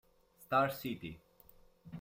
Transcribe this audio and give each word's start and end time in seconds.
Star 0.49 0.73
City 0.73 1.13